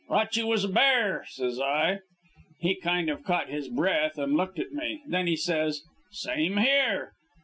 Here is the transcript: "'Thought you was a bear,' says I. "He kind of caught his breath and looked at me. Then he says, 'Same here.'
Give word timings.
"'Thought 0.09 0.35
you 0.35 0.47
was 0.47 0.63
a 0.63 0.67
bear,' 0.67 1.25
says 1.27 1.59
I. 1.59 1.99
"He 2.57 2.73
kind 2.73 3.07
of 3.07 3.23
caught 3.23 3.49
his 3.49 3.67
breath 3.67 4.17
and 4.17 4.35
looked 4.35 4.57
at 4.57 4.71
me. 4.71 5.03
Then 5.05 5.27
he 5.27 5.35
says, 5.35 5.83
'Same 6.11 6.57
here.' 6.57 7.11